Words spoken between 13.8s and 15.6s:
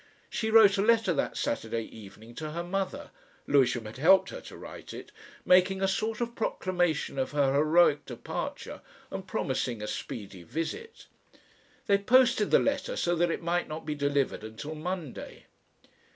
be delivered until Monday.